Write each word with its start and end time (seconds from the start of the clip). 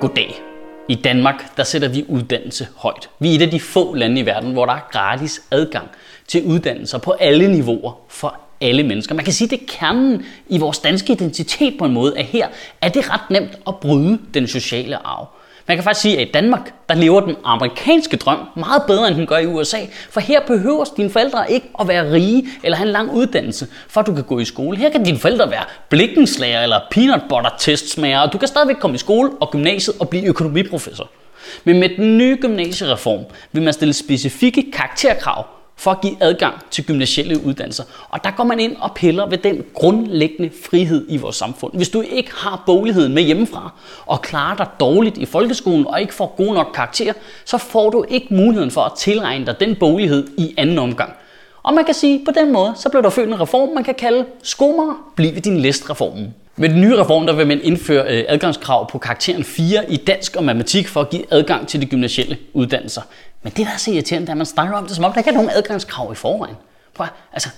Goddag. 0.00 0.42
I 0.88 0.94
Danmark 0.94 1.56
der 1.56 1.62
sætter 1.64 1.88
vi 1.88 2.04
uddannelse 2.08 2.66
højt. 2.76 3.10
Vi 3.18 3.30
er 3.30 3.34
et 3.34 3.42
af 3.42 3.50
de 3.50 3.60
få 3.60 3.94
lande 3.94 4.20
i 4.20 4.26
verden, 4.26 4.52
hvor 4.52 4.66
der 4.66 4.72
er 4.72 4.88
gratis 4.92 5.42
adgang 5.50 5.88
til 6.26 6.44
uddannelser 6.44 6.98
på 6.98 7.10
alle 7.10 7.52
niveauer 7.52 7.92
for 8.08 8.40
alle 8.60 8.82
mennesker. 8.82 9.14
Man 9.14 9.24
kan 9.24 9.34
sige, 9.34 9.48
det 9.48 9.60
er 9.62 9.66
kernen 9.68 10.24
i 10.48 10.58
vores 10.58 10.78
danske 10.78 11.12
identitet 11.12 11.74
på 11.78 11.84
en 11.84 11.92
måde, 11.92 12.18
at 12.18 12.24
her 12.24 12.48
er 12.80 12.88
det 12.88 13.10
ret 13.10 13.30
nemt 13.30 13.58
at 13.66 13.76
bryde 13.76 14.18
den 14.34 14.46
sociale 14.46 15.06
arv. 15.06 15.26
Man 15.68 15.76
kan 15.76 15.84
faktisk 15.84 16.00
sige, 16.00 16.18
at 16.18 16.28
i 16.28 16.30
Danmark, 16.30 16.74
der 16.88 16.94
lever 16.94 17.20
den 17.20 17.36
amerikanske 17.44 18.16
drøm 18.16 18.38
meget 18.56 18.82
bedre, 18.86 19.08
end 19.08 19.16
den 19.16 19.26
gør 19.26 19.38
i 19.38 19.46
USA. 19.46 19.78
For 20.10 20.20
her 20.20 20.40
behøver 20.46 20.84
dine 20.96 21.10
forældre 21.10 21.52
ikke 21.52 21.66
at 21.80 21.88
være 21.88 22.12
rige 22.12 22.48
eller 22.62 22.76
have 22.76 22.86
en 22.86 22.92
lang 22.92 23.12
uddannelse, 23.12 23.66
for 23.88 24.00
at 24.00 24.06
du 24.06 24.14
kan 24.14 24.24
gå 24.24 24.38
i 24.38 24.44
skole. 24.44 24.76
Her 24.76 24.90
kan 24.90 25.04
dine 25.04 25.18
forældre 25.18 25.50
være 25.50 25.64
blikkenslager 25.88 26.62
eller 26.62 26.80
peanut 26.90 27.22
butter 27.28 27.50
testsmager, 27.58 28.18
og 28.20 28.32
du 28.32 28.38
kan 28.38 28.48
stadigvæk 28.48 28.76
komme 28.76 28.94
i 28.94 28.98
skole 28.98 29.30
og 29.40 29.50
gymnasiet 29.50 29.96
og 30.00 30.08
blive 30.08 30.24
økonomiprofessor. 30.24 31.10
Men 31.64 31.80
med 31.80 31.88
den 31.96 32.18
nye 32.18 32.38
gymnasiereform 32.40 33.24
vil 33.52 33.62
man 33.62 33.72
stille 33.72 33.94
specifikke 33.94 34.70
karakterkrav 34.72 35.46
for 35.78 35.90
at 35.90 36.00
give 36.00 36.16
adgang 36.20 36.54
til 36.70 36.84
gymnasielle 36.84 37.44
uddannelser. 37.44 37.84
Og 38.08 38.24
der 38.24 38.30
går 38.30 38.44
man 38.44 38.60
ind 38.60 38.76
og 38.80 38.94
piller 38.94 39.26
ved 39.26 39.38
den 39.38 39.64
grundlæggende 39.74 40.50
frihed 40.70 41.06
i 41.08 41.16
vores 41.16 41.36
samfund. 41.36 41.74
Hvis 41.74 41.88
du 41.88 42.00
ikke 42.00 42.30
har 42.34 42.62
bogligheden 42.66 43.14
med 43.14 43.22
hjemmefra 43.22 43.72
og 44.06 44.22
klarer 44.22 44.56
dig 44.56 44.66
dårligt 44.80 45.18
i 45.18 45.26
folkeskolen 45.26 45.86
og 45.86 46.00
ikke 46.00 46.14
får 46.14 46.34
god 46.36 46.54
nok 46.54 46.70
karakter, 46.74 47.12
så 47.44 47.58
får 47.58 47.90
du 47.90 48.04
ikke 48.08 48.26
muligheden 48.30 48.70
for 48.70 48.80
at 48.80 48.92
tilregne 48.98 49.46
dig 49.46 49.60
den 49.60 49.76
boglighed 49.76 50.26
i 50.38 50.54
anden 50.56 50.78
omgang. 50.78 51.12
Og 51.62 51.74
man 51.74 51.84
kan 51.84 51.94
sige, 51.94 52.24
på 52.24 52.30
den 52.30 52.52
måde, 52.52 52.72
så 52.76 52.88
blev 52.88 53.02
der 53.02 53.10
født 53.10 53.28
en 53.28 53.40
reform, 53.40 53.68
man 53.74 53.84
kan 53.84 53.94
kalde 53.94 54.24
skommer, 54.42 55.12
bliv 55.16 55.34
ved 55.34 55.42
din 55.42 55.56
listreformen. 55.56 56.34
Med 56.56 56.68
den 56.68 56.80
nye 56.80 57.00
reform 57.00 57.26
der 57.26 57.32
vil 57.32 57.46
man 57.46 57.60
indføre 57.62 58.18
øh, 58.18 58.24
adgangskrav 58.28 58.90
på 58.90 58.98
karakteren 58.98 59.44
4 59.44 59.92
i 59.92 59.96
dansk 59.96 60.36
og 60.36 60.44
matematik 60.44 60.88
for 60.88 61.00
at 61.00 61.10
give 61.10 61.22
adgang 61.30 61.68
til 61.68 61.80
de 61.80 61.86
gymnasielle 61.86 62.36
uddannelser. 62.52 63.02
Men 63.42 63.52
det, 63.56 63.66
der 63.66 63.72
er 63.72 63.76
så 63.76 63.90
irriterende, 63.90 64.26
er, 64.26 64.30
at 64.30 64.36
man 64.36 64.46
snakker 64.46 64.76
om 64.76 64.86
det, 64.86 64.96
som 64.96 65.04
om 65.04 65.12
der 65.12 65.18
ikke 65.18 65.30
er 65.30 65.34
nogen 65.34 65.50
adgangskrav 65.50 66.12
i 66.12 66.14
forvejen. 66.14 66.56
Prøv, 66.94 67.06
altså, 67.32 67.48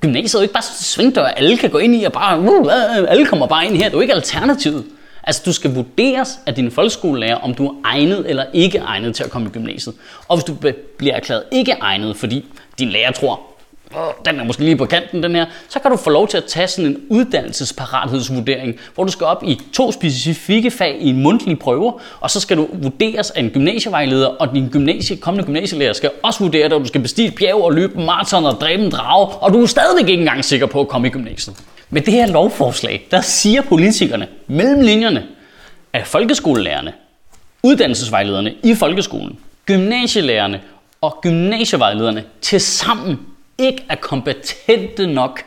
gymnasiet 0.00 0.34
er 0.34 0.38
jo 0.38 0.42
ikke 0.42 0.52
bare 0.52 0.62
svingdør, 0.62 1.24
alle 1.24 1.56
kan 1.56 1.70
gå 1.70 1.78
ind 1.78 1.94
i 1.94 2.04
og 2.04 2.12
bare, 2.12 2.38
uh, 2.38 2.44
uh, 2.44 2.66
uh, 2.66 3.10
alle 3.10 3.26
kommer 3.26 3.46
bare 3.46 3.66
ind 3.66 3.76
her. 3.76 3.84
Det 3.84 3.92
er 3.92 3.96
jo 3.96 4.00
ikke 4.00 4.14
alternativet. 4.14 4.84
Altså, 5.24 5.42
du 5.46 5.52
skal 5.52 5.74
vurderes 5.74 6.38
af 6.46 6.54
din 6.54 6.70
folkeskolelærer, 6.70 7.36
om 7.36 7.54
du 7.54 7.66
er 7.66 7.74
egnet 7.84 8.30
eller 8.30 8.44
ikke 8.52 8.78
egnet 8.78 9.14
til 9.14 9.24
at 9.24 9.30
komme 9.30 9.48
i 9.48 9.50
gymnasiet. 9.50 9.94
Og 10.28 10.36
hvis 10.36 10.44
du 10.44 10.54
bliver 10.98 11.14
erklæret 11.14 11.42
ikke 11.52 11.72
egnet, 11.72 12.16
fordi 12.16 12.44
din 12.78 12.88
lærer 12.88 13.12
tror, 13.12 13.40
den 14.24 14.40
er 14.40 14.44
måske 14.44 14.64
lige 14.64 14.76
på 14.76 14.86
kanten, 14.86 15.22
den 15.22 15.34
her, 15.34 15.46
så 15.68 15.78
kan 15.78 15.90
du 15.90 15.96
få 15.96 16.10
lov 16.10 16.28
til 16.28 16.36
at 16.36 16.44
tage 16.44 16.68
sådan 16.68 16.90
en 16.90 17.00
uddannelsesparathedsvurdering, 17.08 18.74
hvor 18.94 19.04
du 19.04 19.12
skal 19.12 19.26
op 19.26 19.42
i 19.46 19.60
to 19.72 19.92
specifikke 19.92 20.70
fag 20.70 20.96
i 21.00 21.08
en 21.08 21.22
mundtlig 21.22 21.58
prøve, 21.58 21.92
og 22.20 22.30
så 22.30 22.40
skal 22.40 22.56
du 22.56 22.68
vurderes 22.72 23.30
af 23.30 23.40
en 23.40 23.50
gymnasievejleder, 23.50 24.26
og 24.26 24.54
din 24.54 24.68
gymnasie, 24.68 25.16
kommende 25.16 25.46
gymnasielærer 25.46 25.92
skal 25.92 26.10
også 26.22 26.44
vurdere 26.44 26.68
dig, 26.68 26.76
og 26.76 26.80
du 26.80 26.88
skal 26.88 27.00
bestige 27.00 27.28
et 27.28 27.34
bjerg 27.34 27.64
og 27.64 27.72
løbe 27.72 28.00
maraton 28.00 28.44
og 28.44 28.52
dræbe 28.60 28.82
en 28.82 28.90
drage, 28.90 29.26
og 29.26 29.52
du 29.52 29.62
er 29.62 29.66
stadigvæk 29.66 30.08
ikke 30.08 30.20
engang 30.20 30.44
sikker 30.44 30.66
på 30.66 30.80
at 30.80 30.88
komme 30.88 31.08
i 31.08 31.10
gymnasiet. 31.10 31.56
Med 31.90 32.02
det 32.02 32.14
her 32.14 32.26
lovforslag, 32.26 33.06
der 33.10 33.20
siger 33.20 33.62
politikerne 33.62 34.28
mellem 34.46 34.80
linjerne, 34.80 35.24
at 35.92 36.06
folkeskolelærerne, 36.06 36.92
uddannelsesvejlederne 37.62 38.54
i 38.62 38.74
folkeskolen, 38.74 39.38
gymnasielærerne 39.66 40.60
og 41.00 41.18
gymnasievejlederne 41.22 42.24
til 42.40 42.60
sammen 42.60 43.18
ikke 43.66 43.84
er 43.88 43.94
kompetente 43.94 45.06
nok 45.06 45.44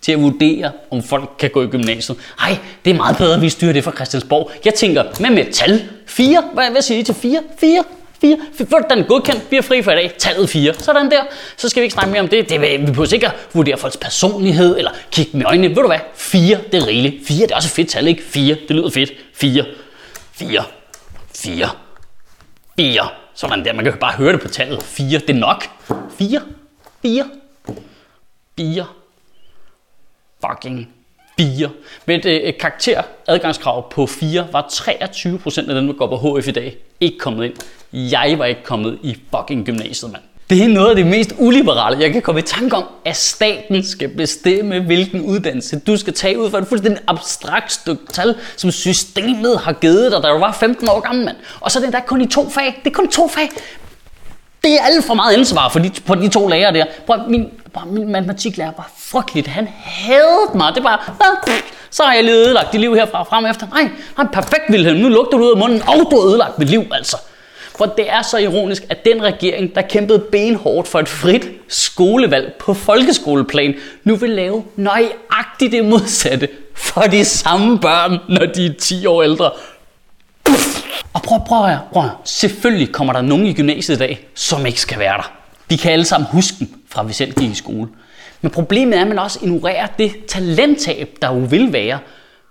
til 0.00 0.12
at 0.12 0.22
vurdere, 0.22 0.72
om 0.90 1.02
folk 1.02 1.30
kan 1.38 1.50
gå 1.50 1.62
i 1.62 1.66
gymnasiet. 1.66 2.18
Ej, 2.40 2.58
det 2.84 2.90
er 2.90 2.94
meget 2.94 3.16
bedre, 3.16 3.34
at 3.34 3.42
vi 3.42 3.48
styrer 3.48 3.72
det 3.72 3.84
fra 3.84 3.92
Christiansborg. 3.92 4.50
Jeg 4.64 4.74
tænker, 4.74 5.04
hvad 5.20 5.30
med 5.30 5.52
tal? 5.52 5.82
4? 6.06 6.44
Hvad, 6.54 6.70
hvad 6.70 6.82
siger 6.82 7.00
I 7.00 7.02
til 7.02 7.14
4? 7.14 7.42
4? 7.60 7.84
4. 8.20 8.38
Hvordan 8.68 9.04
godkendt. 9.04 9.50
Vi 9.50 9.56
er 9.56 9.62
fri 9.62 9.82
for 9.82 9.92
i 9.92 9.94
dag. 9.94 10.12
Tallet 10.18 10.48
4. 10.48 10.74
Sådan 10.74 11.10
der. 11.10 11.22
Så 11.56 11.68
skal 11.68 11.80
vi 11.80 11.84
ikke 11.84 11.94
snakke 11.94 12.12
mere 12.12 12.20
om 12.20 12.28
det. 12.28 12.48
det 12.48 12.60
vi 12.60 12.86
behøver 12.86 13.14
ikke 13.14 13.30
vurdere 13.52 13.76
folks 13.76 13.96
personlighed 13.96 14.78
eller 14.78 14.90
kigge 15.10 15.32
dem 15.32 15.40
i 15.40 15.44
øjnene. 15.44 15.68
Ved 15.68 15.76
du 15.76 15.86
hvad? 15.86 15.98
4. 16.14 16.58
Det 16.72 16.82
er 16.82 16.86
rigeligt. 16.86 17.26
4. 17.26 17.42
Det 17.42 17.50
er 17.50 17.56
også 17.56 17.68
et 17.68 17.72
fedt 17.72 17.88
tal, 17.88 18.08
ikke? 18.08 18.22
4. 18.22 18.56
Det 18.68 18.76
lyder 18.76 18.90
fedt. 18.90 19.12
4. 19.34 19.64
4. 20.32 20.64
4. 21.34 21.68
4. 22.76 23.08
Sådan 23.34 23.64
der. 23.64 23.72
Man 23.72 23.84
kan 23.84 23.94
bare 24.00 24.12
høre 24.12 24.32
det 24.32 24.40
på 24.40 24.48
tallet. 24.48 24.82
4. 24.82 25.18
Det 25.18 25.30
er 25.30 25.34
nok. 25.34 25.64
4. 26.18 26.40
4. 27.02 27.24
4. 28.58 28.84
Fucking 30.40 30.88
4. 31.38 31.70
Med 32.06 32.26
øh, 32.26 32.32
et, 32.32 32.48
øh, 32.48 32.54
karakter 32.60 33.02
adgangskrav 33.26 33.90
på 33.90 34.06
4 34.06 34.46
var 34.52 34.62
23% 34.62 35.68
af 35.68 35.74
dem, 35.74 35.86
der 35.86 35.92
går 35.92 36.06
på 36.06 36.38
HF 36.38 36.48
i 36.48 36.50
dag, 36.50 36.76
ikke 37.00 37.18
kommet 37.18 37.44
ind. 37.44 37.54
Jeg 37.92 38.34
var 38.38 38.44
ikke 38.44 38.62
kommet 38.62 38.98
i 39.02 39.18
fucking 39.36 39.66
gymnasiet, 39.66 40.12
mand. 40.12 40.22
Det 40.50 40.62
er 40.62 40.68
noget 40.68 40.90
af 40.90 40.96
det 40.96 41.06
mest 41.06 41.34
uliberale, 41.38 42.00
jeg 42.00 42.12
kan 42.12 42.22
komme 42.22 42.38
i 42.38 42.42
tanke 42.42 42.76
om, 42.76 42.84
at 43.04 43.16
staten 43.16 43.84
skal 43.84 44.08
bestemme, 44.08 44.80
hvilken 44.80 45.20
uddannelse 45.20 45.78
du 45.78 45.96
skal 45.96 46.14
tage 46.14 46.38
ud 46.38 46.50
for 46.50 46.58
et 46.58 46.66
fuldstændig 46.66 47.02
abstrakt 47.06 47.72
stykke 47.72 48.02
tal, 48.12 48.34
som 48.56 48.70
systemet 48.70 49.58
har 49.58 49.72
givet 49.72 50.12
dig, 50.12 50.22
da 50.22 50.28
du 50.28 50.38
var 50.38 50.52
15 50.52 50.88
år 50.88 51.00
gammel, 51.00 51.24
mand. 51.24 51.36
Og 51.60 51.70
så 51.70 51.78
er 51.78 51.80
det 51.80 51.86
endda 51.86 52.00
kun 52.06 52.20
i 52.20 52.26
to 52.26 52.48
fag. 52.48 52.80
Det 52.84 52.90
er 52.90 52.94
kun 52.94 53.08
to 53.08 53.28
fag. 53.28 53.50
Det 54.62 54.74
er 54.74 54.84
alt 54.84 55.04
for 55.04 55.14
meget 55.14 55.36
ansvar 55.36 55.68
for 55.68 55.78
de, 55.78 55.90
på 56.06 56.14
de 56.14 56.28
to 56.28 56.48
lærere 56.48 56.72
der. 56.74 56.84
Prøv, 57.06 57.18
min, 57.28 57.48
bare, 57.74 57.86
min 57.86 58.12
matematiklærer 58.12 58.72
var 58.76 58.90
frygteligt. 58.98 59.46
Han 59.46 59.68
havde 59.84 60.50
mig. 60.54 60.74
Det 60.74 60.84
var 60.84 61.16
bare, 61.18 61.56
så 61.90 62.02
har 62.02 62.14
jeg 62.14 62.24
lige 62.24 62.36
ødelagt 62.36 62.72
dit 62.72 62.80
liv 62.80 62.94
herfra 62.94 63.20
og 63.20 63.26
frem 63.26 63.46
efter. 63.46 63.66
Nej, 63.68 63.88
han 64.16 64.28
perfekt 64.32 64.62
Vilhelm. 64.68 64.98
Nu 64.98 65.08
lugter 65.08 65.38
du 65.38 65.44
ud 65.44 65.50
af 65.50 65.56
munden, 65.58 65.82
og 65.82 66.10
du 66.10 66.20
har 66.20 66.28
ødelagt 66.28 66.58
mit 66.58 66.70
liv, 66.70 66.84
altså. 66.92 67.16
For 67.78 67.86
det 67.86 68.10
er 68.10 68.22
så 68.22 68.38
ironisk, 68.38 68.82
at 68.88 69.04
den 69.04 69.22
regering, 69.22 69.74
der 69.74 69.82
kæmpede 69.82 70.18
benhårdt 70.18 70.88
for 70.88 70.98
et 70.98 71.08
frit 71.08 71.48
skolevalg 71.68 72.52
på 72.58 72.74
folkeskoleplan, 72.74 73.74
nu 74.04 74.16
vil 74.16 74.30
lave 74.30 74.64
nøjagtigt 74.76 75.72
det 75.72 75.84
modsatte 75.84 76.48
for 76.74 77.00
de 77.00 77.24
samme 77.24 77.78
børn, 77.78 78.18
når 78.28 78.46
de 78.46 78.66
er 78.66 78.72
10 78.80 79.06
år 79.06 79.22
ældre. 79.22 79.50
Og 81.16 81.22
prøv, 81.22 81.38
prøv, 81.46 81.62
prøv, 81.62 81.76
prøv. 81.92 82.08
Selvfølgelig 82.24 82.92
kommer 82.92 83.12
der 83.12 83.20
nogen 83.20 83.46
i 83.46 83.52
gymnasiet 83.52 83.96
i 83.96 83.98
dag, 83.98 84.28
som 84.34 84.66
ikke 84.66 84.80
skal 84.80 84.98
være 84.98 85.16
der. 85.16 85.32
De 85.70 85.78
kan 85.78 85.92
alle 85.92 86.04
sammen 86.04 86.28
huske 86.32 86.56
dem, 86.58 86.68
fra 86.88 87.02
vi 87.02 87.12
selv 87.12 87.32
gik 87.32 87.50
i 87.50 87.54
skole. 87.54 87.88
Men 88.40 88.50
problemet 88.50 88.98
er, 88.98 89.02
at 89.02 89.08
man 89.08 89.18
også 89.18 89.38
ignorerer 89.42 89.86
det 89.98 90.26
talenttab, 90.28 91.08
der 91.22 91.28
jo 91.34 91.38
vil 91.38 91.72
være, 91.72 91.98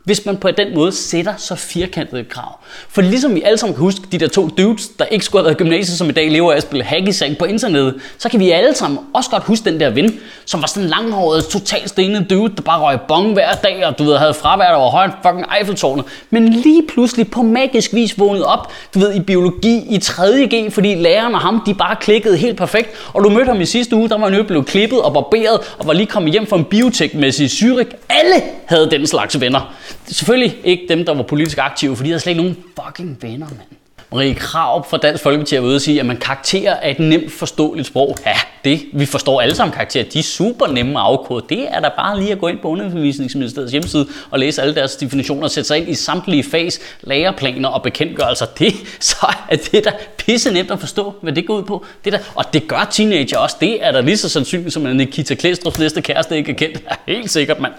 hvis 0.05 0.25
man 0.25 0.37
på 0.37 0.51
den 0.51 0.75
måde 0.75 0.91
sætter 0.91 1.33
så 1.37 1.55
firkantede 1.55 2.23
krav. 2.23 2.59
For 2.89 3.01
ligesom 3.01 3.35
vi 3.35 3.41
alle 3.41 3.57
sammen 3.57 3.75
kan 3.75 3.81
huske 3.83 4.01
de 4.11 4.17
der 4.17 4.27
to 4.27 4.47
dudes, 4.47 4.87
der 4.99 5.05
ikke 5.05 5.25
skulle 5.25 5.41
have 5.41 5.45
været 5.45 5.57
gymnasiet, 5.57 5.97
som 5.97 6.09
i 6.09 6.11
dag 6.11 6.31
lever 6.31 6.51
af 6.51 6.57
at 6.57 6.61
spille 6.61 6.83
hacky 6.83 7.37
på 7.39 7.45
internettet, 7.45 7.95
så 8.17 8.29
kan 8.29 8.39
vi 8.39 8.51
alle 8.51 8.75
sammen 8.75 8.99
også 9.13 9.29
godt 9.29 9.43
huske 9.43 9.71
den 9.71 9.79
der 9.79 9.89
ven, 9.89 10.19
som 10.45 10.61
var 10.61 10.67
sådan 10.67 10.83
en 10.83 10.89
langhåret, 10.89 11.45
totalt 11.45 11.89
stenet 11.89 12.29
dude, 12.29 12.55
der 12.55 12.61
bare 12.61 12.81
røg 12.81 12.99
bong 13.07 13.33
hver 13.33 13.53
dag, 13.53 13.85
og 13.85 13.99
du 13.99 14.03
ved, 14.03 14.17
havde 14.17 14.33
fravær 14.33 14.71
over 14.71 14.91
højt 14.91 15.11
fucking 15.25 15.45
Eiffeltårnet. 15.59 16.05
Men 16.29 16.49
lige 16.49 16.83
pludselig 16.87 17.31
på 17.31 17.41
magisk 17.41 17.93
vis 17.93 18.19
vågnede 18.19 18.45
op, 18.45 18.71
du 18.93 18.99
ved, 18.99 19.15
i 19.15 19.19
biologi 19.19 19.83
i 19.89 19.97
3.G, 20.03 20.73
fordi 20.73 20.95
læreren 20.95 21.33
og 21.33 21.41
ham, 21.41 21.63
de 21.65 21.73
bare 21.73 21.95
klikkede 21.95 22.37
helt 22.37 22.57
perfekt. 22.57 22.89
Og 23.13 23.23
du 23.23 23.29
mødte 23.29 23.47
ham 23.47 23.61
i 23.61 23.65
sidste 23.65 23.95
uge, 23.95 24.09
der 24.09 24.17
var 24.17 24.29
han 24.29 24.45
blevet 24.45 24.65
klippet 24.65 25.01
og 25.01 25.13
barberet, 25.13 25.59
og 25.77 25.87
var 25.87 25.93
lige 25.93 26.07
kommet 26.07 26.31
hjem 26.31 26.47
fra 26.47 26.57
en 26.57 26.65
biotekmæssig 26.65 27.49
syrik. 27.49 27.87
Alle 28.09 28.41
havde 28.65 28.91
den 28.91 29.07
slags 29.07 29.41
venner. 29.41 29.73
Selvfølgelig 30.07 30.57
ikke 30.63 30.85
dem, 30.89 31.05
der 31.05 31.13
var 31.13 31.23
politisk 31.23 31.57
aktive, 31.57 31.95
fordi 31.95 32.07
de 32.07 32.11
havde 32.11 32.19
slet 32.19 32.31
ikke 32.31 32.41
nogen 32.41 32.57
fucking 32.83 33.17
venner, 33.21 33.47
mand. 33.47 33.67
Marie 34.11 34.33
Krav 34.33 34.89
fra 34.89 34.97
Dansk 34.97 35.23
Folkeparti 35.23 35.55
er 35.55 35.59
ude 35.59 35.75
og 35.75 35.81
sige, 35.81 35.99
at 35.99 36.05
man 36.05 36.17
karakterer 36.17 36.73
er 36.73 36.89
et 36.89 36.99
nemt 36.99 37.31
forståeligt 37.31 37.87
sprog. 37.87 38.17
Ja, 38.25 38.35
det, 38.65 38.81
vi 38.93 39.05
forstår 39.05 39.41
alle 39.41 39.55
sammen 39.55 39.73
karakterer. 39.73 40.03
De 40.03 40.19
er 40.19 40.23
super 40.23 40.67
nemme 40.67 40.99
at 40.99 41.05
afkode. 41.05 41.45
Det 41.49 41.67
er 41.69 41.79
da 41.79 41.89
bare 41.97 42.19
lige 42.19 42.31
at 42.31 42.39
gå 42.39 42.47
ind 42.47 42.59
på 42.59 42.67
Undervisningsministeriets 42.67 43.71
hjemmeside 43.71 44.07
og 44.31 44.39
læse 44.39 44.61
alle 44.61 44.75
deres 44.75 44.95
definitioner 44.95 45.43
og 45.43 45.51
sætte 45.51 45.67
sig 45.67 45.77
ind 45.77 45.89
i 45.89 45.93
samtlige 45.93 46.43
fags 46.43 46.79
læreplaner 47.01 47.69
og 47.69 47.83
bekendtgørelser. 47.83 48.45
Det, 48.45 48.73
så 48.99 49.33
er 49.49 49.55
det 49.55 49.85
da 49.85 49.91
pisse 50.17 50.51
nemt 50.51 50.71
at 50.71 50.79
forstå, 50.79 51.13
hvad 51.21 51.33
det 51.33 51.47
går 51.47 51.57
ud 51.57 51.63
på. 51.63 51.85
Det 52.05 52.13
der, 52.13 52.19
og 52.35 52.53
det 52.53 52.67
gør 52.67 52.87
teenager 52.91 53.37
også. 53.37 53.55
Det 53.59 53.85
er 53.85 53.91
da 53.91 54.01
lige 54.01 54.17
så 54.17 54.29
sandsynligt, 54.29 54.73
som 54.73 54.85
at 54.85 54.95
Nikita 54.95 55.35
Klæstrups 55.35 55.79
næste 55.79 56.01
kæreste 56.01 56.37
ikke 56.37 56.51
er 56.51 56.55
kendt. 56.55 56.83
Ja, 57.07 57.13
helt 57.13 57.31
sikkert, 57.31 57.59
mand. 57.59 57.73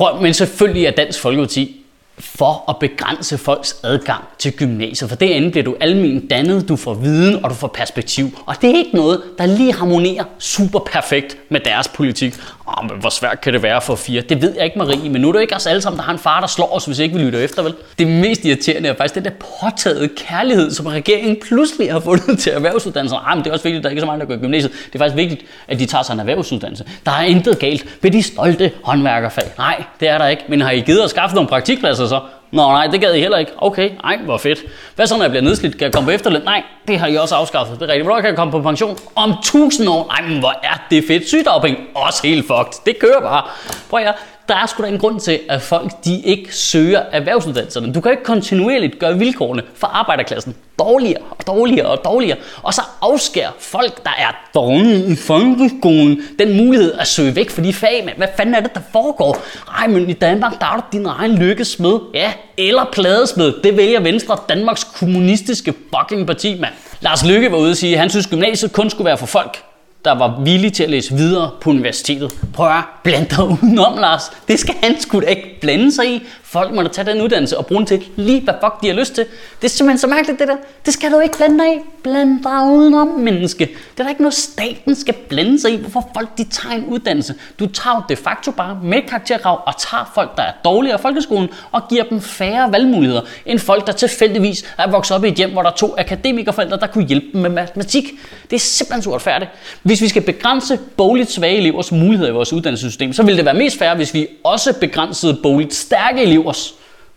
Prøv, 0.00 0.22
men 0.22 0.34
selvfølgelig 0.34 0.86
er 0.86 0.90
Dansk 0.90 1.20
Folkeparti 1.20 1.79
for 2.20 2.64
at 2.68 2.76
begrænse 2.78 3.38
folks 3.38 3.76
adgang 3.84 4.24
til 4.38 4.52
gymnasiet. 4.52 5.10
For 5.10 5.16
derinde 5.16 5.50
bliver 5.50 5.64
du 5.64 5.76
almen 5.80 6.26
dannet, 6.26 6.68
du 6.68 6.76
får 6.76 6.94
viden 6.94 7.44
og 7.44 7.50
du 7.50 7.54
får 7.54 7.68
perspektiv. 7.68 8.38
Og 8.46 8.54
det 8.62 8.70
er 8.70 8.74
ikke 8.74 8.90
noget, 8.94 9.22
der 9.38 9.46
lige 9.46 9.74
harmonerer 9.74 10.24
super 10.38 10.78
perfekt 10.78 11.36
med 11.48 11.60
deres 11.60 11.88
politik. 11.88 12.34
Åh, 12.68 12.90
men 12.90 13.00
hvor 13.00 13.10
svært 13.10 13.40
kan 13.40 13.52
det 13.52 13.62
være 13.62 13.80
for 13.80 13.94
fire? 13.94 14.20
Det 14.20 14.42
ved 14.42 14.54
jeg 14.56 14.64
ikke, 14.64 14.78
Marie, 14.78 15.10
men 15.10 15.20
nu 15.22 15.28
er 15.28 15.32
det 15.32 15.40
ikke 15.40 15.56
os 15.56 15.66
alle 15.66 15.82
sammen, 15.82 15.98
der 15.98 16.04
har 16.04 16.12
en 16.12 16.18
far, 16.18 16.40
der 16.40 16.46
slår 16.46 16.76
os, 16.76 16.84
hvis 16.84 16.98
ikke 16.98 17.16
vi 17.16 17.22
lytter 17.22 17.38
efter, 17.38 17.62
vel? 17.62 17.74
Det 17.98 18.06
mest 18.06 18.44
irriterende 18.44 18.88
er 18.88 18.94
faktisk 18.94 19.14
den 19.14 19.24
der 19.24 19.30
påtagede 19.60 20.08
kærlighed, 20.08 20.70
som 20.70 20.86
regeringen 20.86 21.36
pludselig 21.42 21.92
har 21.92 22.00
fundet 22.00 22.38
til 22.38 22.52
erhvervsuddannelser. 22.52 23.16
Ah, 23.16 23.36
men 23.36 23.44
det 23.44 23.50
er 23.50 23.54
også 23.54 23.62
vigtigt, 23.64 23.78
at 23.78 23.84
der 23.84 23.90
ikke 23.90 24.00
er 24.00 24.02
så 24.02 24.06
mange, 24.06 24.20
der 24.20 24.26
går 24.26 24.34
i 24.34 24.38
gymnasiet. 24.38 24.72
Det 24.86 24.94
er 24.94 24.98
faktisk 24.98 25.16
vigtigt, 25.16 25.44
at 25.68 25.78
de 25.78 25.86
tager 25.86 26.02
sig 26.02 26.12
en 26.14 26.20
erhvervsuddannelse. 26.20 26.84
Der 27.06 27.12
er 27.12 27.22
intet 27.22 27.58
galt 27.58 27.86
ved 28.02 28.10
de 28.10 28.22
stolte 28.22 28.72
håndværkerfag. 28.82 29.44
Nej, 29.58 29.84
det 30.00 30.08
er 30.08 30.18
der 30.18 30.26
ikke. 30.26 30.42
Men 30.48 30.60
har 30.60 30.70
I 30.70 30.80
givet 30.80 31.00
at 31.00 31.10
skaffe 31.10 31.34
nogle 31.34 31.48
praktikpladser 31.48 32.06
så? 32.10 32.20
Nå 32.50 32.62
nej, 32.72 32.86
det 32.86 33.00
gad 33.00 33.14
I 33.14 33.20
heller 33.20 33.38
ikke. 33.38 33.52
Okay, 33.58 33.90
nej, 34.02 34.16
hvor 34.16 34.38
fedt. 34.38 34.58
Hvad 34.96 35.06
så, 35.06 35.16
når 35.16 35.24
jeg 35.24 35.30
bliver 35.30 35.42
nedslidt? 35.42 35.78
Kan 35.78 35.84
jeg 35.84 35.92
komme 35.92 36.06
på 36.06 36.10
efterløn? 36.10 36.42
Nej, 36.44 36.62
det 36.88 36.98
har 36.98 37.06
I 37.06 37.16
også 37.16 37.34
afskaffet. 37.34 37.80
Det 37.80 37.82
er 37.82 37.88
rigtigt. 37.88 38.06
Hvornår 38.06 38.20
kan 38.20 38.28
jeg 38.28 38.36
komme 38.36 38.52
på 38.52 38.62
pension? 38.62 38.98
Om 39.14 39.30
1000 39.30 39.88
år? 39.88 40.06
Nej, 40.06 40.28
men 40.28 40.38
hvor 40.38 40.54
er 40.62 40.86
det 40.90 41.04
fedt. 41.08 41.28
Sygdagpenge? 41.28 41.78
Også 41.94 42.26
helt 42.26 42.46
fucked. 42.46 42.84
Det 42.86 42.98
kører 43.00 43.20
bare. 43.20 43.42
Prøv 43.90 44.00
at 44.00 44.14
der 44.50 44.56
er 44.56 44.66
sgu 44.66 44.82
da 44.82 44.88
en 44.88 44.98
grund 44.98 45.20
til, 45.20 45.40
at 45.48 45.62
folk 45.62 46.04
de 46.04 46.20
ikke 46.20 46.54
søger 46.54 47.02
erhvervsuddannelserne. 47.12 47.92
Du 47.92 48.00
kan 48.00 48.10
ikke 48.10 48.24
kontinuerligt 48.24 48.98
gøre 48.98 49.18
vilkårene 49.18 49.62
for 49.74 49.86
arbejderklassen 49.86 50.56
dårligere 50.78 51.22
og 51.30 51.46
dårligere 51.46 51.86
og 51.86 52.04
dårligere, 52.04 52.38
og 52.62 52.74
så 52.74 52.80
afskære 53.02 53.50
folk, 53.58 54.04
der 54.04 54.10
er 54.18 54.50
dårlige 54.54 55.12
i 55.12 55.16
folkeskolen, 55.16 56.22
den 56.38 56.56
mulighed 56.56 56.92
at 56.92 57.06
søge 57.06 57.36
væk 57.36 57.50
fra 57.50 57.62
de 57.62 57.72
fag. 57.72 58.02
Men 58.04 58.14
hvad 58.16 58.28
fanden 58.36 58.54
er 58.54 58.60
det, 58.60 58.74
der 58.74 58.80
foregår? 58.92 59.38
Ej, 59.78 59.86
men 59.86 60.10
i 60.10 60.12
Danmark, 60.12 60.60
der 60.60 60.66
er 60.66 60.76
du 60.76 60.82
din 60.92 61.06
egen 61.06 61.38
lykkesmed. 61.38 61.98
Ja, 62.14 62.32
eller 62.58 62.84
pladesmed. 62.92 63.52
Det 63.64 63.76
vælger 63.76 64.00
Venstre, 64.00 64.36
Danmarks 64.48 64.84
kommunistiske 64.84 65.74
fucking 65.94 66.26
parti, 66.26 66.60
mand. 66.60 66.72
Lars 67.00 67.24
Lykke 67.26 67.52
var 67.52 67.58
ude 67.58 67.70
og 67.70 67.76
sige, 67.76 67.92
at 67.92 68.00
han 68.00 68.10
synes, 68.10 68.26
gymnasiet 68.26 68.72
kun 68.72 68.90
skulle 68.90 69.06
være 69.06 69.18
for 69.18 69.26
folk, 69.26 69.62
der 70.04 70.14
var 70.14 70.40
villige 70.44 70.70
til 70.70 70.82
at 70.82 70.90
læse 70.90 71.14
videre 71.14 71.50
på 71.60 71.70
universitetet. 71.70 72.32
Prøv 72.54 72.66
at 72.66 72.84
bland 73.02 73.26
dig 73.28 73.44
udenom, 73.62 73.98
Lars. 73.98 74.22
Det 74.48 74.58
skal 74.58 74.74
han 74.82 75.00
sgu 75.00 75.20
da 75.20 75.26
ikke 75.26 75.58
blande 75.60 75.92
sig 75.92 76.14
i. 76.14 76.22
Folk 76.42 76.74
må 76.74 76.82
da 76.82 76.88
tage 76.88 77.12
den 77.12 77.22
uddannelse 77.22 77.58
og 77.58 77.66
bruge 77.66 77.78
den 77.78 77.86
til 77.86 78.04
lige, 78.16 78.40
hvad 78.40 78.54
fuck 78.64 78.82
de 78.82 78.86
har 78.86 78.94
lyst 78.94 79.14
til. 79.14 79.24
Det 79.62 79.64
er 79.64 79.68
simpelthen 79.68 79.98
så 79.98 80.06
mærkeligt, 80.06 80.40
det 80.40 80.48
der. 80.48 80.56
Det 80.86 80.94
skal 80.94 81.12
du 81.12 81.18
ikke 81.18 81.36
blande 81.36 81.58
dig 81.58 81.74
i. 81.74 81.78
Bland 82.02 82.42
dig 82.42 82.72
udenom, 82.72 83.06
menneske. 83.06 83.66
Det 83.66 84.00
er 84.00 84.02
da 84.02 84.08
ikke 84.08 84.22
noget, 84.22 84.34
staten 84.34 84.94
skal 84.94 85.14
blande 85.28 85.60
sig 85.60 85.72
i, 85.72 85.76
hvorfor 85.76 86.10
folk 86.14 86.38
de 86.38 86.44
tager 86.44 86.74
en 86.74 86.84
uddannelse. 86.86 87.34
Du 87.58 87.66
tager 87.66 88.06
de 88.08 88.16
facto 88.16 88.50
bare 88.50 88.78
med 88.82 89.02
karakterkrav 89.08 89.62
og 89.66 89.74
tager 89.78 90.10
folk, 90.14 90.36
der 90.36 90.42
er 90.42 90.52
dårligere 90.64 90.98
i 90.98 91.02
folkeskolen, 91.02 91.48
og 91.72 91.82
giver 91.88 92.04
dem 92.04 92.20
færre 92.20 92.72
valgmuligheder, 92.72 93.20
end 93.46 93.58
folk, 93.58 93.86
der 93.86 93.92
tilfældigvis 93.92 94.74
er 94.78 94.90
vokset 94.90 95.16
op 95.16 95.24
i 95.24 95.28
et 95.28 95.34
hjem, 95.34 95.50
hvor 95.52 95.62
der 95.62 95.70
er 95.70 95.74
to 95.74 95.94
akademikerforældre, 95.98 96.76
der 96.76 96.86
kunne 96.86 97.06
hjælpe 97.06 97.26
dem 97.32 97.40
med 97.40 97.50
matematik. 97.50 98.04
Det 98.50 98.56
er 98.56 98.60
simpelthen 98.60 99.02
så 99.02 99.10
uretfærdigt. 99.10 99.50
Hvis 99.82 100.00
vi 100.00 100.08
skal 100.08 100.22
begrænse 100.22 100.78
bogligt 100.96 101.30
svage 101.30 101.56
elevers 101.56 101.92
muligheder 101.92 102.30
i 102.30 102.34
vores 102.34 102.52
uddannelsessystem, 102.90 103.12
så 103.12 103.22
ville 103.22 103.36
det 103.36 103.44
være 103.44 103.54
mest 103.54 103.78
fair, 103.78 103.94
hvis 103.94 104.14
vi 104.14 104.26
også 104.44 104.72
begrænsede 104.80 105.38
boligt 105.42 105.74
stærke 105.74 106.22
elevers 106.22 106.74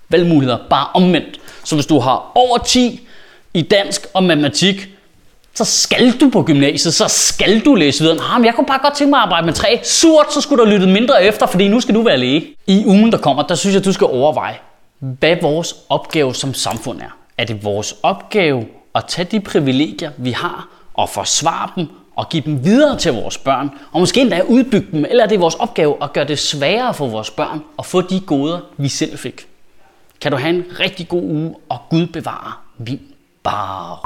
valgmuligheder, 0.10 0.58
bare 0.70 0.88
omvendt. 0.94 1.40
Så 1.64 1.76
hvis 1.76 1.86
du 1.86 2.00
har 2.00 2.32
over 2.36 2.58
10 2.58 3.08
i 3.54 3.62
dansk 3.62 4.08
og 4.14 4.24
matematik, 4.24 4.90
så 5.56 5.66
skal 5.66 6.12
du 6.12 6.30
på 6.30 6.44
gymnasiet, 6.44 6.94
så 6.94 7.08
skal 7.08 7.60
du 7.60 7.76
læse 7.76 8.04
videre. 8.04 8.18
Nej, 8.18 8.38
men 8.38 8.46
jeg 8.46 8.56
kunne 8.56 8.66
bare 8.66 8.80
godt 8.82 8.96
tænke 8.96 9.10
mig 9.10 9.18
at 9.18 9.24
arbejde 9.24 9.46
med 9.46 9.54
træ. 9.54 9.78
Surt, 9.84 10.34
så 10.34 10.42
skulle 10.42 10.66
du 10.66 10.70
lytte 10.70 10.88
mindre 10.88 11.24
efter, 11.24 11.46
fordi 11.46 11.68
nu 11.68 11.80
skal 11.80 11.96
du 11.96 12.02
være 12.02 12.18
læge. 12.18 12.46
I 12.68 12.84
ugen, 12.86 13.12
der 13.12 13.18
kommer, 13.18 13.44
der 13.44 13.56
synes 13.56 13.76
jeg, 13.76 13.86
du 13.86 13.94
skal 13.94 14.08
overveje, 14.08 14.56
hvad 15.00 15.36
vores 15.42 15.76
opgave 15.90 16.36
som 16.36 16.54
samfund 16.54 17.02
er. 17.02 17.18
Er 17.38 17.46
det 17.46 17.64
vores 17.64 17.96
opgave 18.04 18.66
at 18.96 19.06
tage 19.08 19.28
de 19.32 19.40
privilegier, 19.40 20.12
vi 20.18 20.32
har, 20.32 20.68
og 20.94 21.10
forsvare 21.10 21.70
dem 21.76 21.88
og 22.16 22.30
give 22.30 22.44
dem 22.46 22.66
videre 22.66 22.98
til 22.98 23.14
vores 23.14 23.38
børn, 23.38 23.70
og 23.92 24.00
måske 24.00 24.22
endda 24.22 24.42
udbygge 24.48 24.88
dem, 24.92 25.06
eller 25.06 25.24
er 25.24 25.28
det 25.28 25.40
vores 25.40 25.56
opgave 25.56 26.04
at 26.04 26.14
gøre 26.14 26.26
det 26.26 26.40
sværere 26.40 26.94
for 26.94 27.08
vores 27.08 27.32
børn 27.32 27.64
at 27.80 27.86
få 27.86 28.02
de 28.02 28.20
goder, 28.20 28.60
vi 28.78 28.88
selv 28.88 29.18
fik. 29.18 29.48
Kan 30.22 30.32
du 30.32 30.38
have 30.38 30.56
en 30.56 30.66
rigtig 30.80 31.08
god 31.08 31.24
uge, 31.24 31.56
og 31.70 31.78
Gud 31.90 32.08
bevare 32.08 32.54
min 32.78 33.02
bare. 33.44 33.98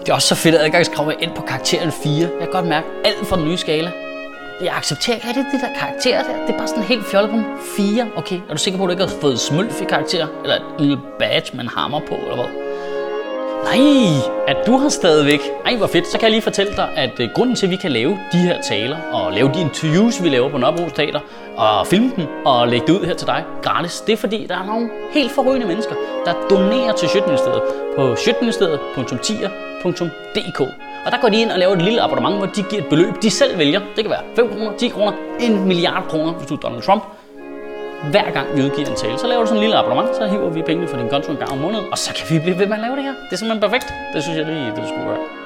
Det 0.00 0.08
er 0.08 0.14
også 0.14 0.28
så 0.28 0.34
fedt, 0.34 0.54
at 0.54 0.64
adgangskravet 0.64 1.14
ind 1.20 1.30
på 1.36 1.42
karakteren 1.42 1.92
4. 1.92 2.12
Jeg 2.20 2.30
kan 2.40 2.48
godt 2.52 2.66
mærke 2.66 2.86
alt 3.04 3.26
for 3.26 3.36
den 3.36 3.44
nye 3.44 3.56
skala. 3.56 3.92
Jeg 4.60 4.76
accepterer 4.76 5.16
ikke 5.16 5.28
rigtig 5.28 5.44
det 5.52 5.60
der 5.60 5.78
karakter 5.78 6.22
der. 6.22 6.46
Det 6.46 6.54
er 6.54 6.58
bare 6.58 6.68
sådan 6.68 6.82
helt 6.82 7.06
fjollet 7.06 7.30
på 7.30 7.38
4. 7.76 8.06
Okay, 8.16 8.40
er 8.48 8.52
du 8.52 8.58
sikker 8.58 8.78
på, 8.78 8.84
at 8.84 8.88
du 8.88 8.90
ikke 8.90 9.02
har 9.02 9.20
fået 9.20 9.40
smølf 9.40 9.82
i 9.82 9.84
karakter? 9.84 10.26
Eller 10.42 10.56
et 10.56 10.62
lille 10.78 10.98
badge, 11.18 11.56
man 11.56 11.68
hammer 11.68 12.00
på, 12.00 12.14
eller 12.14 12.36
hvad? 12.36 12.59
Nej, 13.64 13.78
at 14.48 14.56
du 14.66 14.76
har 14.76 14.88
stadigvæk. 14.88 15.40
Ej, 15.66 15.76
hvor 15.76 15.86
fedt. 15.86 16.06
Så 16.06 16.18
kan 16.18 16.22
jeg 16.22 16.30
lige 16.30 16.42
fortælle 16.42 16.72
dig, 16.76 16.88
at 16.96 17.20
øh, 17.20 17.28
grunden 17.34 17.56
til, 17.56 17.66
at 17.66 17.70
vi 17.70 17.76
kan 17.76 17.92
lave 17.92 18.18
de 18.32 18.38
her 18.38 18.62
taler, 18.62 18.96
og 19.12 19.32
lave 19.32 19.50
de 19.54 19.60
interviews, 19.60 20.22
vi 20.22 20.28
laver 20.28 20.50
på 20.50 20.58
Nørrebro 20.58 20.88
Teater, 20.88 21.20
og 21.56 21.86
filme 21.86 22.12
dem 22.16 22.26
og 22.44 22.68
lægge 22.68 22.86
det 22.86 22.92
ud 23.00 23.06
her 23.06 23.14
til 23.14 23.26
dig 23.26 23.44
gratis, 23.62 24.00
det 24.00 24.12
er 24.12 24.16
fordi, 24.16 24.46
der 24.48 24.58
er 24.58 24.66
nogle 24.66 24.90
helt 25.12 25.32
forrygende 25.32 25.66
mennesker, 25.66 25.94
der 26.24 26.34
donerer 26.50 26.92
til 26.92 27.08
Sjøtministeriet 27.08 27.62
på 27.96 28.16
sjøtministeriet.10.dk. 28.16 30.60
Og 31.06 31.12
der 31.12 31.18
går 31.20 31.28
de 31.28 31.40
ind 31.40 31.50
og 31.50 31.58
laver 31.58 31.72
et 31.72 31.82
lille 31.82 32.02
abonnement, 32.02 32.36
hvor 32.36 32.46
de 32.46 32.62
giver 32.62 32.82
et 32.82 32.88
beløb, 32.88 33.14
de 33.22 33.30
selv 33.30 33.58
vælger. 33.58 33.80
Det 33.96 34.04
kan 34.04 34.10
være 34.10 34.22
5 34.36 34.48
kroner, 34.48 34.76
10 34.76 34.88
kroner, 34.88 35.12
1 35.40 35.50
milliard 35.50 36.04
kroner, 36.08 36.32
hvis 36.32 36.48
du 36.48 36.54
er 36.54 36.58
Donald 36.58 36.82
Trump 36.82 37.02
hver 38.04 38.30
gang 38.30 38.56
vi 38.56 38.62
udgiver 38.62 38.88
en 38.88 38.96
tale, 38.96 39.18
så 39.18 39.26
laver 39.26 39.40
du 39.40 39.46
sådan 39.46 39.56
en 39.56 39.60
lille 39.60 39.76
abonnement, 39.76 40.16
så 40.16 40.26
hiver 40.26 40.50
vi 40.50 40.62
pengene 40.62 40.88
fra 40.88 40.98
din 40.98 41.08
konto 41.08 41.32
en 41.32 41.38
gang 41.38 41.52
om 41.52 41.58
måneden, 41.58 41.86
og 41.92 41.98
så 41.98 42.14
kan 42.14 42.24
vi 42.30 42.38
blive 42.38 42.58
ved 42.58 42.66
med 42.66 42.76
at 42.76 42.82
lave 42.82 42.96
det 42.96 43.04
her. 43.04 43.14
Det 43.26 43.32
er 43.32 43.36
simpelthen 43.36 43.60
perfekt. 43.60 43.88
Det 44.14 44.22
synes 44.22 44.38
jeg 44.38 44.46
lige, 44.46 44.70
du 44.70 44.82
skulle 44.88 45.06
gøre. 45.10 45.39